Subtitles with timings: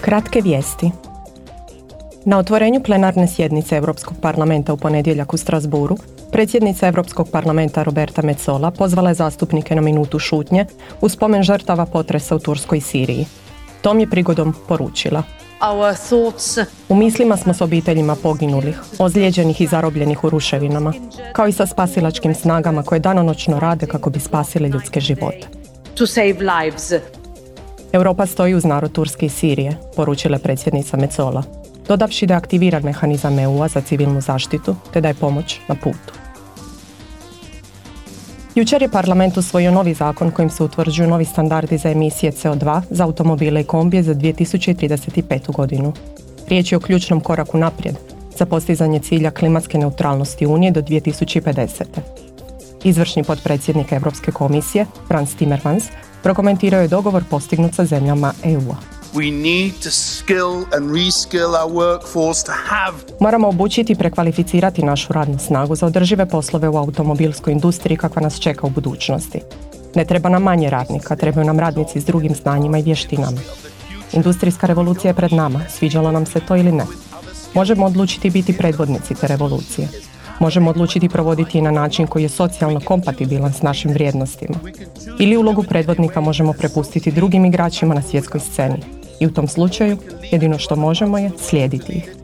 [0.00, 0.90] Kratke vijesti.
[2.24, 5.96] Na otvorenju plenarne sjednice Europskog parlamenta u ponedjeljak u Strasburu,
[6.32, 10.66] predsjednica Europskog parlamenta Roberta Metzola pozvala je zastupnike na minutu šutnje
[11.00, 13.26] u spomen žrtava potresa u Turskoj i Siriji.
[13.82, 15.22] Tom je prigodom poručila.
[16.88, 20.92] U mislima smo s obiteljima poginulih, ozlijeđenih i zarobljenih u ruševinama,
[21.32, 25.48] kao i sa spasilačkim snagama koje danonoćno rade kako bi spasili ljudske živote.
[27.92, 31.42] Europa stoji uz narod Turske i Sirije, poručila predsjednica Mecola,
[31.88, 36.18] dodavši da je aktiviran mehanizam EU-a za civilnu zaštitu te da je pomoć na putu.
[38.54, 43.04] Jučer je parlament usvojio novi zakon kojim se utvrđuju novi standardi za emisije CO2 za
[43.04, 45.52] automobile i kombije za 2035.
[45.52, 45.92] godinu.
[46.48, 47.96] Riječ je o ključnom koraku naprijed
[48.38, 52.27] za postizanje cilja klimatske neutralnosti Unije do 2050.
[52.84, 55.84] Izvršni potpredsjednik Europske komisije, Franz Timmermans,
[56.22, 58.76] prokomentirao je dogovor postignut sa zemljama EU-a.
[63.20, 68.40] Moramo obučiti i prekvalificirati našu radnu snagu za održive poslove u automobilskoj industriji kakva nas
[68.40, 69.40] čeka u budućnosti.
[69.94, 73.40] Ne treba nam manje radnika, trebaju nam radnici s drugim znanjima i vještinama.
[74.12, 76.84] Industrijska revolucija je pred nama, sviđalo nam se to ili ne.
[77.54, 79.88] Možemo odlučiti biti predvodnici te revolucije
[80.40, 84.54] možemo odlučiti provoditi na način koji je socijalno kompatibilan s našim vrijednostima.
[85.18, 88.78] Ili ulogu predvodnika možemo prepustiti drugim igračima na svjetskoj sceni.
[89.20, 89.98] I u tom slučaju
[90.30, 92.14] jedino što možemo je slijediti ih.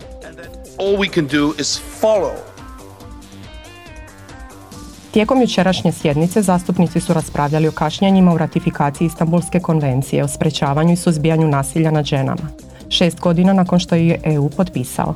[5.10, 10.96] Tijekom jučerašnje sjednice zastupnici su raspravljali o kašnjenjima u ratifikaciji Istanbulske konvencije o sprečavanju i
[10.96, 12.48] suzbijanju nasilja nad ženama,
[12.88, 15.14] šest godina nakon što je EU potpisao.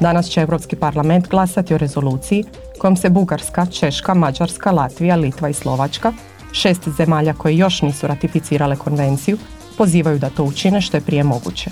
[0.00, 2.44] Danas će Europski parlament glasati o rezoluciji
[2.78, 6.12] kojom se Bugarska, Češka, Mađarska, Latvija, Litva i Slovačka,
[6.52, 9.38] šest zemalja koje još nisu ratificirale konvenciju,
[9.78, 11.70] pozivaju da to učine što je prije moguće.